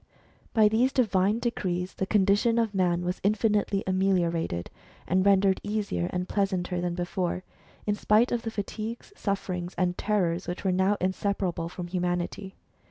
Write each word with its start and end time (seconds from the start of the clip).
By 0.55 0.67
these 0.67 0.91
divine 0.91 1.37
decrees 1.37 1.93
the 1.93 2.07
condition 2.07 2.57
of 2.57 2.73
man 2.73 3.03
w^as 3.03 3.19
infinitely 3.21 3.83
ameliorated, 3.85 4.71
and 5.05 5.23
rendered 5.23 5.59
easier 5.61 6.09
and 6.11 6.27
pleasanter 6.27 6.81
than 6.81 6.95
before; 6.95 7.43
in 7.85 7.93
spite 7.93 8.31
of 8.31 8.41
the 8.41 8.49
fatigues, 8.49 9.13
sufferings, 9.15 9.75
and 9.77 9.95
terrors 9.99 10.47
which 10.47 10.63
were 10.65 10.71
now 10.71 10.97
inseparable 10.99 11.69
from 11.69 11.85
humanity. 11.85 12.55